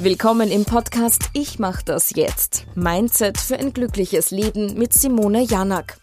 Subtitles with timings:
[0.00, 2.66] Willkommen im Podcast Ich mach das jetzt.
[2.76, 5.98] Mindset für ein glückliches Leben mit Simone Janak.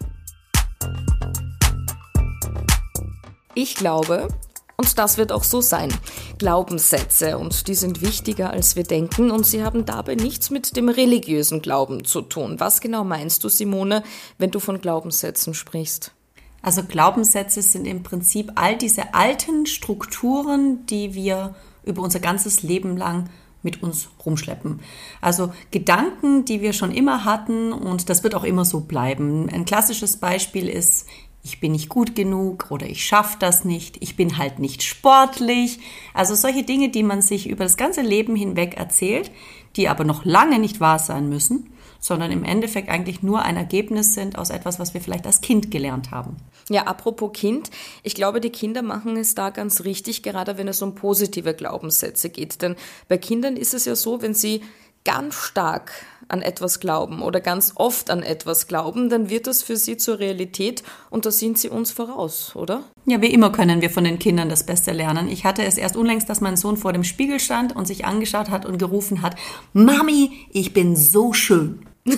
[3.54, 4.28] Ich glaube,
[4.76, 5.94] und das wird auch so sein,
[6.36, 10.90] Glaubenssätze und die sind wichtiger als wir denken und sie haben dabei nichts mit dem
[10.90, 12.60] religiösen Glauben zu tun.
[12.60, 14.02] Was genau meinst du, Simone,
[14.36, 16.12] wenn du von Glaubenssätzen sprichst?
[16.60, 22.98] Also Glaubenssätze sind im Prinzip all diese alten Strukturen, die wir über unser ganzes Leben
[22.98, 23.30] lang
[23.66, 24.80] mit uns rumschleppen.
[25.20, 29.50] Also Gedanken, die wir schon immer hatten und das wird auch immer so bleiben.
[29.50, 31.06] Ein klassisches Beispiel ist,
[31.42, 35.80] ich bin nicht gut genug oder ich schaffe das nicht, ich bin halt nicht sportlich.
[36.14, 39.30] Also solche Dinge, die man sich über das ganze Leben hinweg erzählt,
[39.76, 41.70] die aber noch lange nicht wahr sein müssen
[42.06, 45.72] sondern im Endeffekt eigentlich nur ein Ergebnis sind aus etwas, was wir vielleicht als Kind
[45.72, 46.36] gelernt haben.
[46.70, 47.70] Ja, apropos Kind,
[48.04, 52.30] ich glaube, die Kinder machen es da ganz richtig, gerade wenn es um positive Glaubenssätze
[52.30, 52.62] geht.
[52.62, 52.76] Denn
[53.08, 54.62] bei Kindern ist es ja so, wenn sie
[55.04, 55.92] ganz stark
[56.28, 60.18] an etwas glauben oder ganz oft an etwas glauben, dann wird das für sie zur
[60.18, 62.82] Realität und da sind sie uns voraus, oder?
[63.04, 65.28] Ja, wie immer können wir von den Kindern das Beste lernen.
[65.28, 68.50] Ich hatte es erst unlängst, dass mein Sohn vor dem Spiegel stand und sich angeschaut
[68.50, 69.36] hat und gerufen hat,
[69.72, 71.85] Mami, ich bin so schön.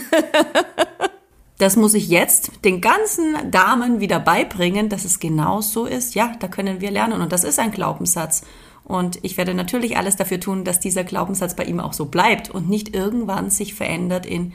[1.59, 6.15] Das muss ich jetzt den ganzen Damen wieder beibringen, dass es genau so ist.
[6.15, 7.21] Ja, da können wir lernen.
[7.21, 8.43] Und das ist ein Glaubenssatz.
[8.85, 12.49] Und ich werde natürlich alles dafür tun, dass dieser Glaubenssatz bei ihm auch so bleibt
[12.49, 14.53] und nicht irgendwann sich verändert in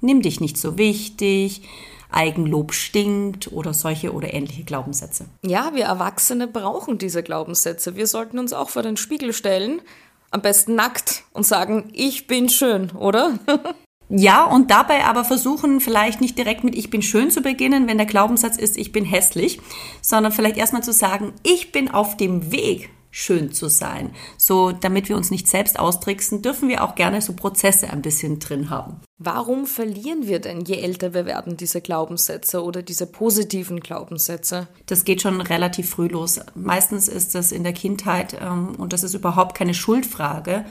[0.00, 1.62] nimm dich nicht so wichtig,
[2.10, 5.26] Eigenlob stinkt oder solche oder ähnliche Glaubenssätze.
[5.44, 7.96] Ja, wir Erwachsene brauchen diese Glaubenssätze.
[7.96, 9.82] Wir sollten uns auch vor den Spiegel stellen,
[10.30, 13.38] am besten nackt und sagen, ich bin schön, oder?
[14.08, 17.98] Ja, und dabei aber versuchen, vielleicht nicht direkt mit Ich bin schön zu beginnen, wenn
[17.98, 19.60] der Glaubenssatz ist, ich bin hässlich,
[20.00, 24.10] sondern vielleicht erstmal zu sagen, ich bin auf dem Weg, schön zu sein.
[24.36, 28.38] So, damit wir uns nicht selbst austricksen, dürfen wir auch gerne so Prozesse ein bisschen
[28.38, 29.00] drin haben.
[29.18, 34.68] Warum verlieren wir denn, je älter wir werden, diese Glaubenssätze oder diese positiven Glaubenssätze?
[34.84, 36.38] Das geht schon relativ früh los.
[36.54, 40.64] Meistens ist das in der Kindheit ähm, und das ist überhaupt keine Schuldfrage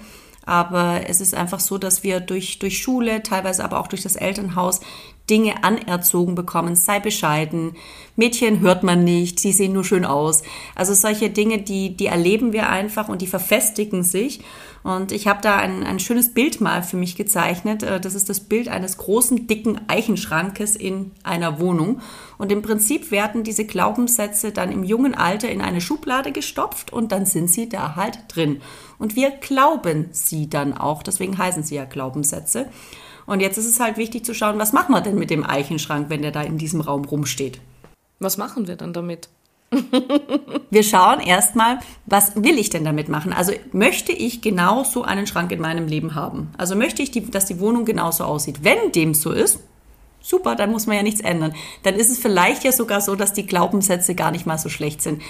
[0.45, 4.15] aber es ist einfach so, dass wir durch, durch Schule, teilweise aber auch durch das
[4.15, 4.81] Elternhaus
[5.29, 6.75] Dinge anerzogen bekommen.
[6.75, 7.75] Sei bescheiden.
[8.15, 9.39] Mädchen hört man nicht.
[9.39, 10.43] Sie sehen nur schön aus.
[10.75, 14.41] Also solche Dinge, die, die erleben wir einfach und die verfestigen sich.
[14.85, 17.81] Und ich habe da ein, ein schönes Bild mal für mich gezeichnet.
[17.81, 22.01] Äh, das ist das Bild eines großen, dicken Eichenschrankes in einer Wohnung.
[22.37, 27.11] Und im Prinzip werden diese Glaubenssätze dann im jungen Alter in eine Schublade gestopft und
[27.11, 28.61] dann sind sie da halt drin.
[28.99, 31.01] Und wir glauben sie dann auch.
[31.01, 32.67] Deswegen heißen sie ja Glaubenssätze.
[33.25, 36.11] Und jetzt ist es halt wichtig zu schauen, was machen wir denn mit dem Eichenschrank,
[36.11, 37.59] wenn der da in diesem Raum rumsteht.
[38.19, 39.29] Was machen wir dann damit?
[40.69, 43.33] Wir schauen erstmal, was will ich denn damit machen?
[43.33, 46.51] Also möchte ich genau so einen Schrank in meinem Leben haben?
[46.57, 48.63] Also möchte ich, die, dass die Wohnung genauso aussieht?
[48.63, 49.59] Wenn dem so ist,
[50.21, 51.53] super, dann muss man ja nichts ändern.
[51.83, 55.01] Dann ist es vielleicht ja sogar so, dass die Glaubenssätze gar nicht mal so schlecht
[55.01, 55.21] sind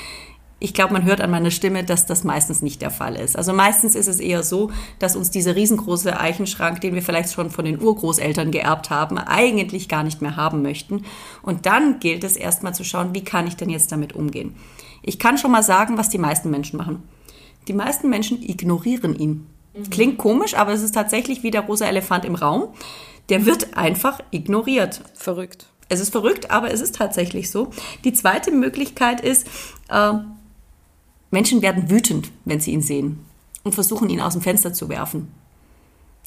[0.66, 3.38] ich glaube, man hört an meiner Stimme, dass das meistens nicht der Fall ist.
[3.38, 7.52] Also meistens ist es eher so, dass uns dieser riesengroße Eichenschrank, den wir vielleicht schon
[7.52, 11.06] von den Urgroßeltern geerbt haben, eigentlich gar nicht mehr haben möchten.
[11.44, 14.56] Und dann gilt es erstmal zu schauen, wie kann ich denn jetzt damit umgehen.
[15.04, 17.04] Ich kann schon mal sagen, was die meisten Menschen machen.
[17.68, 19.46] Die meisten Menschen ignorieren ihn.
[19.76, 19.90] Mhm.
[19.92, 22.70] Klingt komisch, aber es ist tatsächlich wie der rosa Elefant im Raum.
[23.30, 25.02] Der wird einfach ignoriert.
[25.14, 25.68] Verrückt.
[25.90, 27.70] Es ist verrückt, aber es ist tatsächlich so.
[28.04, 29.46] Die zweite Möglichkeit ist,
[29.90, 30.14] äh,
[31.36, 33.20] Menschen werden wütend, wenn sie ihn sehen
[33.64, 35.28] und versuchen, ihn aus dem Fenster zu werfen.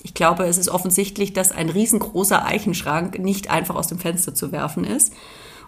[0.02, 4.52] Ich glaube, es ist offensichtlich, dass ein riesengroßer Eichenschrank nicht einfach aus dem Fenster zu
[4.52, 5.14] werfen ist.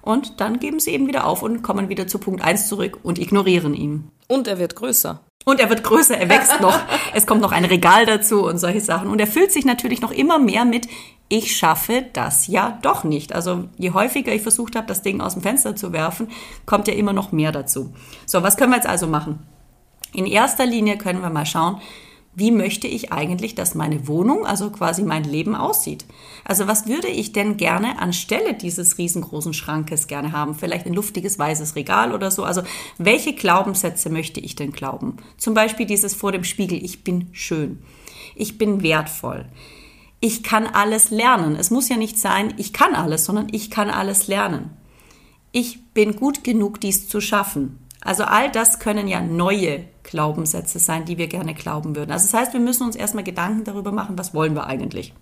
[0.02, 3.18] Und dann geben sie eben wieder auf und kommen wieder zu Punkt 1 zurück und
[3.18, 4.10] ignorieren ihn.
[4.28, 5.22] Und er wird größer.
[5.44, 6.78] Und er wird größer, er wächst noch.
[7.14, 9.08] es kommt noch ein Regal dazu und solche Sachen.
[9.08, 10.86] Und er füllt sich natürlich noch immer mehr mit,
[11.28, 13.32] ich schaffe das ja doch nicht.
[13.32, 16.28] Also je häufiger ich versucht habe, das Ding aus dem Fenster zu werfen,
[16.66, 17.94] kommt ja immer noch mehr dazu.
[18.26, 19.38] So, was können wir jetzt also machen?
[20.12, 21.80] In erster Linie können wir mal schauen,
[22.32, 26.04] wie möchte ich eigentlich, dass meine Wohnung, also quasi mein Leben aussieht?
[26.44, 30.54] Also was würde ich denn gerne anstelle dieses riesengroßen Schrankes gerne haben?
[30.54, 32.44] Vielleicht ein luftiges weißes Regal oder so.
[32.44, 32.62] Also
[32.98, 35.16] welche Glaubenssätze möchte ich denn glauben?
[35.38, 37.82] Zum Beispiel dieses vor dem Spiegel, ich bin schön,
[38.36, 39.46] ich bin wertvoll,
[40.20, 41.56] ich kann alles lernen.
[41.56, 44.70] Es muss ja nicht sein, ich kann alles, sondern ich kann alles lernen.
[45.50, 47.80] Ich bin gut genug, dies zu schaffen.
[48.02, 52.12] Also all das können ja neue Glaubenssätze sein, die wir gerne glauben würden.
[52.12, 55.12] Also das heißt, wir müssen uns erstmal Gedanken darüber machen, was wollen wir eigentlich.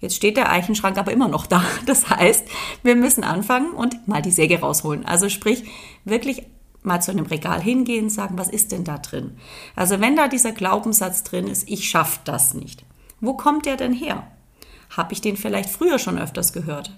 [0.00, 1.62] Jetzt steht der Eichenschrank aber immer noch da.
[1.86, 2.46] Das heißt,
[2.82, 5.04] wir müssen anfangen und mal die Säge rausholen.
[5.04, 5.64] Also sprich,
[6.04, 6.44] wirklich
[6.82, 9.36] mal zu einem Regal hingehen und sagen, was ist denn da drin?
[9.74, 12.84] Also wenn da dieser Glaubenssatz drin ist, ich schaffe das nicht.
[13.20, 14.28] Wo kommt der denn her?
[14.96, 16.92] Habe ich den vielleicht früher schon öfters gehört?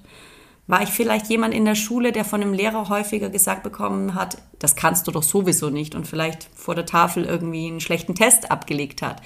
[0.70, 4.38] War ich vielleicht jemand in der Schule, der von einem Lehrer häufiger gesagt bekommen hat,
[4.60, 8.52] das kannst du doch sowieso nicht und vielleicht vor der Tafel irgendwie einen schlechten Test
[8.52, 9.20] abgelegt hat?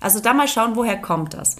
[0.00, 1.56] Also da mal schauen, woher kommt das?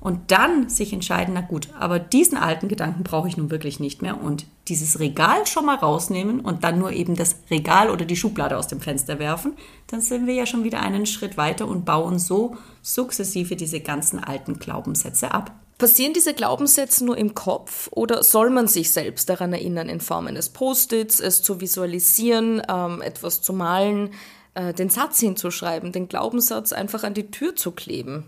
[0.00, 4.00] Und dann sich entscheiden, na gut, aber diesen alten Gedanken brauche ich nun wirklich nicht
[4.00, 8.16] mehr und dieses Regal schon mal rausnehmen und dann nur eben das Regal oder die
[8.16, 9.52] Schublade aus dem Fenster werfen,
[9.88, 14.18] dann sind wir ja schon wieder einen Schritt weiter und bauen so sukzessive diese ganzen
[14.18, 15.52] alten Glaubenssätze ab.
[15.78, 20.26] Passieren diese Glaubenssätze nur im Kopf oder soll man sich selbst daran erinnern, in Form
[20.26, 24.10] eines Post-its, es zu visualisieren, ähm, etwas zu malen,
[24.54, 28.24] äh, den Satz hinzuschreiben, den Glaubenssatz einfach an die Tür zu kleben?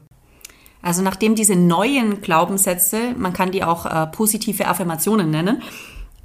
[0.80, 5.60] Also nachdem diese neuen Glaubenssätze, man kann die auch äh, positive Affirmationen nennen,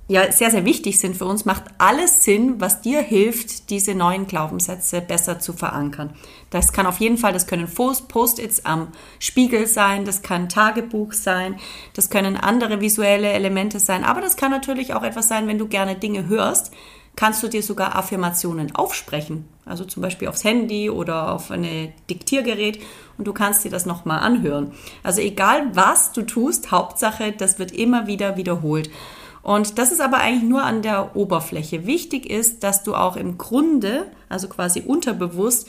[0.07, 4.27] ja sehr, sehr wichtig sind für uns, macht alles Sinn, was dir hilft, diese neuen
[4.27, 6.13] Glaubenssätze besser zu verankern.
[6.51, 11.55] Das kann auf jeden Fall, das können Post-its am Spiegel sein, das kann Tagebuch sein,
[11.93, 15.67] das können andere visuelle Elemente sein, aber das kann natürlich auch etwas sein, wenn du
[15.67, 16.71] gerne Dinge hörst,
[17.15, 19.47] kannst du dir sogar Affirmationen aufsprechen.
[19.65, 22.79] Also zum Beispiel aufs Handy oder auf ein Diktiergerät
[23.17, 24.73] und du kannst dir das nochmal anhören.
[25.01, 28.91] Also egal was du tust, Hauptsache, das wird immer wieder wiederholt.
[29.45, 31.85] Und das ist aber eigentlich nur an der Oberfläche.
[31.85, 35.67] Wichtig ist, dass du auch im Grunde, also quasi unterbewusst,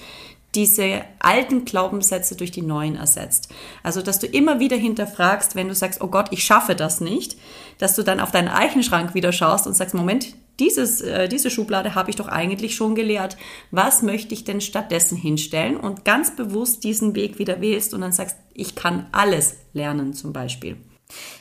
[0.54, 3.52] diese alten Glaubenssätze durch die neuen ersetzt.
[3.82, 7.36] Also, dass du immer wieder hinterfragst, wenn du sagst, oh Gott, ich schaffe das nicht,
[7.76, 10.28] dass du dann auf deinen Eichenschrank wieder schaust und sagst, Moment,
[10.58, 13.36] dieses, äh, diese Schublade habe ich doch eigentlich schon geleert.
[13.72, 15.76] Was möchte ich denn stattdessen hinstellen?
[15.76, 20.32] Und ganz bewusst diesen Weg wieder wählst und dann sagst, ich kann alles lernen zum
[20.32, 20.78] Beispiel.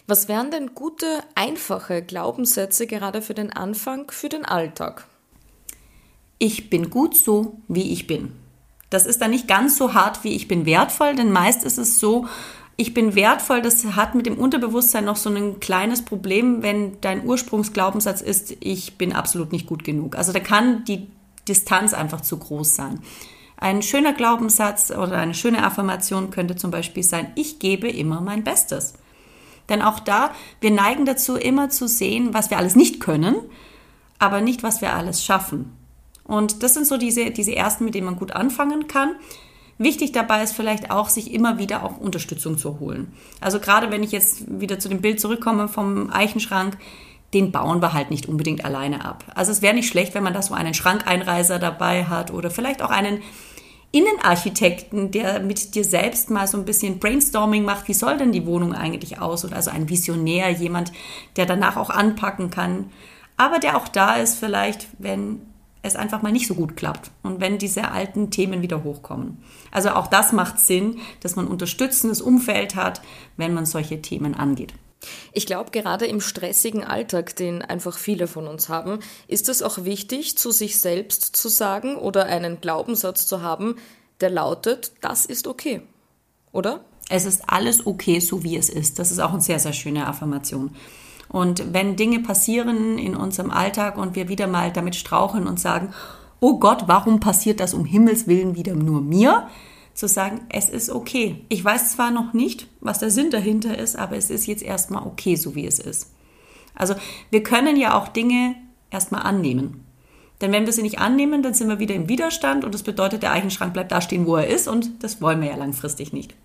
[0.07, 5.07] Was wären denn gute, einfache Glaubenssätze gerade für den Anfang, für den Alltag?
[6.37, 8.33] Ich bin gut so, wie ich bin.
[8.89, 11.99] Das ist dann nicht ganz so hart wie ich bin wertvoll, denn meist ist es
[11.99, 12.27] so,
[12.77, 17.25] ich bin wertvoll, das hat mit dem Unterbewusstsein noch so ein kleines Problem, wenn dein
[17.25, 20.17] Ursprungsglaubenssatz ist, ich bin absolut nicht gut genug.
[20.17, 21.07] Also da kann die
[21.47, 22.99] Distanz einfach zu groß sein.
[23.57, 28.43] Ein schöner Glaubenssatz oder eine schöne Affirmation könnte zum Beispiel sein, ich gebe immer mein
[28.43, 28.95] Bestes.
[29.69, 30.31] Denn auch da,
[30.61, 33.35] wir neigen dazu, immer zu sehen, was wir alles nicht können,
[34.19, 35.75] aber nicht, was wir alles schaffen.
[36.23, 39.15] Und das sind so diese, diese ersten, mit denen man gut anfangen kann.
[39.77, 43.11] Wichtig dabei ist vielleicht auch, sich immer wieder auch Unterstützung zu holen.
[43.41, 46.77] Also gerade wenn ich jetzt wieder zu dem Bild zurückkomme vom Eichenschrank,
[47.33, 49.25] den bauen wir halt nicht unbedingt alleine ab.
[49.35, 52.81] Also es wäre nicht schlecht, wenn man da so einen Schrankeinreiser dabei hat oder vielleicht
[52.81, 53.21] auch einen
[53.91, 58.45] Innenarchitekten, der mit dir selbst mal so ein bisschen Brainstorming macht, wie soll denn die
[58.45, 59.45] Wohnung eigentlich aus?
[59.45, 60.91] Oder also ein Visionär, jemand,
[61.37, 62.91] der danach auch anpacken kann,
[63.37, 65.41] aber der auch da ist vielleicht, wenn
[65.81, 69.37] es einfach mal nicht so gut klappt und wenn diese alten Themen wieder hochkommen.
[69.71, 73.01] Also auch das macht Sinn, dass man unterstützendes Umfeld hat,
[73.37, 74.73] wenn man solche Themen angeht.
[75.33, 79.83] Ich glaube, gerade im stressigen Alltag, den einfach viele von uns haben, ist es auch
[79.83, 83.75] wichtig, zu sich selbst zu sagen oder einen Glaubenssatz zu haben,
[84.21, 85.81] der lautet, das ist okay.
[86.51, 86.85] Oder?
[87.09, 88.97] Es ist alles okay, so wie es ist.
[88.97, 90.75] Das ist auch eine sehr, sehr schöne Affirmation.
[91.27, 95.93] Und wenn Dinge passieren in unserem Alltag und wir wieder mal damit straucheln und sagen,
[96.39, 99.47] oh Gott, warum passiert das um Himmels willen wieder nur mir?
[99.95, 101.43] Zu sagen, es ist okay.
[101.49, 105.07] Ich weiß zwar noch nicht, was der Sinn dahinter ist, aber es ist jetzt erstmal
[105.07, 106.11] okay, so wie es ist.
[106.75, 106.95] Also
[107.31, 108.55] wir können ja auch Dinge
[108.91, 109.85] erstmal annehmen.
[110.41, 113.23] Denn wenn wir sie nicht annehmen, dann sind wir wieder im Widerstand und das bedeutet,
[113.23, 116.35] der Eichenschrank bleibt da stehen, wo er ist und das wollen wir ja langfristig nicht.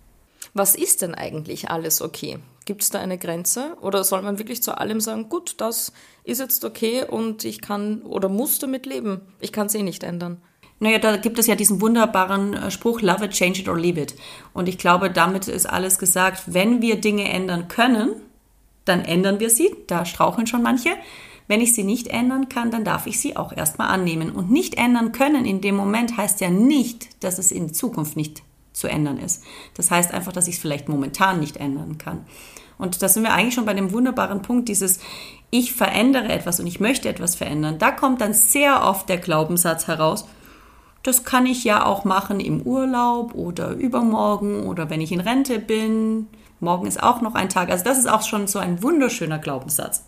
[0.55, 2.39] Was ist denn eigentlich alles okay?
[2.65, 3.77] Gibt es da eine Grenze?
[3.81, 8.03] Oder soll man wirklich zu allem sagen, gut, das ist jetzt okay und ich kann
[8.03, 9.23] oder muss damit leben?
[9.41, 10.41] Ich kann es eh nicht ändern.
[10.81, 14.01] Naja, da gibt es ja diesen wunderbaren äh, Spruch, love it, change it or leave
[14.01, 14.15] it.
[14.55, 16.43] Und ich glaube, damit ist alles gesagt.
[16.47, 18.13] Wenn wir Dinge ändern können,
[18.87, 19.71] dann ändern wir sie.
[19.87, 20.91] Da straucheln schon manche.
[21.49, 24.31] Wenn ich sie nicht ändern kann, dann darf ich sie auch erstmal annehmen.
[24.31, 28.43] Und nicht ändern können in dem Moment heißt ja nicht, dass es in Zukunft nicht
[28.73, 29.45] zu ändern ist.
[29.75, 32.25] Das heißt einfach, dass ich es vielleicht momentan nicht ändern kann.
[32.79, 35.01] Und da sind wir eigentlich schon bei dem wunderbaren Punkt, dieses
[35.51, 37.79] ich verändere etwas und ich möchte etwas verändern.
[37.79, 40.27] Da kommt dann sehr oft der Glaubenssatz heraus,
[41.03, 45.59] das kann ich ja auch machen im Urlaub oder übermorgen oder wenn ich in Rente
[45.59, 46.27] bin.
[46.61, 47.71] Morgen ist auch noch ein Tag.
[47.71, 50.05] Also das ist auch schon so ein wunderschöner Glaubenssatz.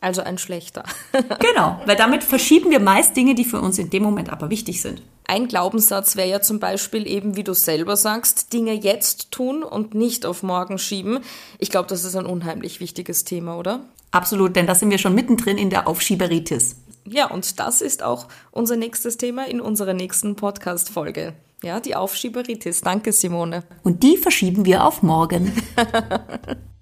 [0.00, 0.84] Also ein schlechter.
[1.40, 4.82] genau, weil damit verschieben wir meist Dinge, die für uns in dem Moment aber wichtig
[4.82, 5.02] sind.
[5.26, 9.94] Ein Glaubenssatz wäre ja zum Beispiel eben, wie du selber sagst, Dinge jetzt tun und
[9.94, 11.20] nicht auf morgen schieben.
[11.58, 13.80] Ich glaube, das ist ein unheimlich wichtiges Thema, oder?
[14.10, 16.76] Absolut, denn da sind wir schon mittendrin in der Aufschieberitis.
[17.08, 21.34] Ja, und das ist auch unser nächstes Thema in unserer nächsten Podcast-Folge.
[21.62, 22.82] Ja, die Aufschieberitis.
[22.82, 23.62] Danke, Simone.
[23.82, 25.52] Und die verschieben wir auf morgen.